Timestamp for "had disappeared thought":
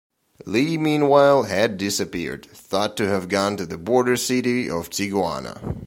1.43-2.97